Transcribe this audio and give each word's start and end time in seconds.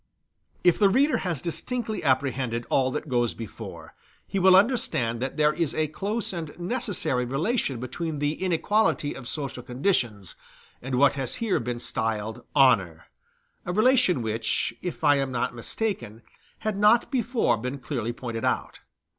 If 0.63 0.79
the 0.79 0.89
reader 0.89 1.17
has 1.17 1.43
distinctly 1.43 2.03
apprehended 2.03 2.65
all 2.71 2.89
that 2.89 3.07
goes 3.07 3.35
before, 3.35 3.93
he 4.25 4.39
will 4.39 4.55
understand 4.55 5.21
that 5.21 5.37
there 5.37 5.53
is 5.53 5.75
a 5.75 5.89
close 5.89 6.33
and 6.33 6.59
necessary 6.59 7.23
relation 7.23 7.79
between 7.79 8.17
the 8.17 8.33
inequality 8.41 9.13
of 9.15 9.27
social 9.27 9.61
conditions 9.61 10.33
and 10.81 10.95
what 10.95 11.13
has 11.13 11.35
here 11.35 11.59
been 11.59 11.79
styled 11.79 12.43
honor 12.55 13.09
a 13.63 13.71
relation 13.73 14.23
which, 14.23 14.73
if 14.81 15.03
I 15.03 15.17
am 15.17 15.31
not 15.31 15.53
mistaken, 15.53 16.23
had 16.61 16.75
not 16.77 17.11
before 17.11 17.55
been 17.57 17.77
clearly 17.77 18.11
pointed 18.11 18.43
out. 18.43 18.79